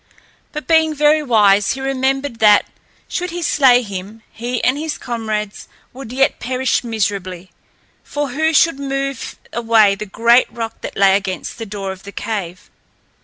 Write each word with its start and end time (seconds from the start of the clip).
But, 0.51 0.65
being 0.65 0.95
very 0.95 1.21
wise, 1.21 1.73
he 1.73 1.79
remembered 1.79 2.39
that, 2.39 2.65
should 3.07 3.29
he 3.29 3.43
slay 3.43 3.83
him, 3.83 4.23
he 4.31 4.59
and 4.63 4.75
his 4.75 4.97
comrades 4.97 5.67
would 5.93 6.11
yet 6.11 6.39
perish 6.39 6.83
miserably. 6.83 7.51
For 8.03 8.29
who 8.29 8.51
should 8.51 8.79
move 8.79 9.35
away 9.53 9.93
the 9.93 10.07
great 10.07 10.51
rock 10.51 10.81
that 10.81 10.97
lay 10.97 11.15
against 11.15 11.59
the 11.59 11.67
door 11.67 11.91
of 11.91 12.01
the 12.01 12.11
cave? 12.11 12.71